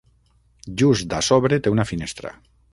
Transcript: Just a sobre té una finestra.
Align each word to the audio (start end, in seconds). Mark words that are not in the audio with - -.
Just 0.83 1.15
a 1.19 1.21
sobre 1.29 1.61
té 1.69 1.77
una 1.77 1.89
finestra. 1.93 2.37